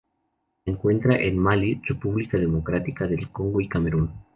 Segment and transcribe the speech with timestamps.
[0.65, 4.09] Se encuentra en Malí, República Democrática del Congo y Camerún.